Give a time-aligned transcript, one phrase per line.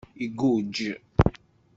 [0.25, 0.83] Igujj.